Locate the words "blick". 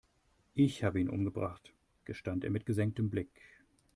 3.11-3.39